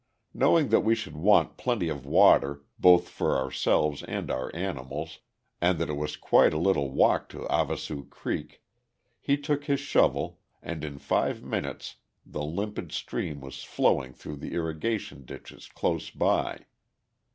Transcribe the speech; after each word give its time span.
Knowing 0.33 0.69
that 0.69 0.79
we 0.79 0.95
should 0.95 1.15
want 1.15 1.57
plenty 1.57 1.87
of 1.87 2.07
water, 2.07 2.63
both 2.79 3.07
for 3.07 3.37
ourselves 3.37 4.01
and 4.01 4.31
our 4.31 4.49
animals, 4.55 5.19
and 5.61 5.77
that 5.77 5.91
it 5.91 5.95
was 5.95 6.15
quite 6.17 6.55
a 6.55 6.57
little 6.57 6.89
walk 6.89 7.29
to 7.29 7.45
Havasu 7.47 8.09
Creek, 8.09 8.63
he 9.19 9.37
took 9.37 9.65
his 9.65 9.79
shovel 9.79 10.39
and 10.63 10.83
in 10.83 10.97
five 10.97 11.43
minutes 11.43 11.97
the 12.25 12.43
limpid 12.43 12.91
stream 12.91 13.41
was 13.41 13.61
flowing 13.61 14.11
through 14.11 14.37
the 14.37 14.55
irrigation 14.55 15.23
ditches 15.23 15.67
close 15.67 16.09
by. 16.09 16.65